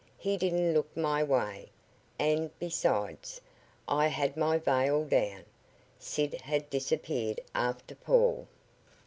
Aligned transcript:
He 0.17 0.35
didn't 0.35 0.73
look 0.73 0.97
my 0.97 1.21
way, 1.21 1.69
and, 2.17 2.49
besides, 2.57 3.39
I 3.87 4.07
had 4.07 4.35
my 4.35 4.57
veil 4.57 5.05
down." 5.05 5.45
Sid 5.99 6.41
had 6.41 6.71
disappeared 6.71 7.39
after 7.53 7.93
Paul. 7.93 8.47